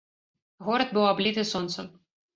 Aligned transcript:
Горад 0.69 0.89
быў 0.95 1.05
абліты 1.11 1.47
сонцам. 1.53 1.85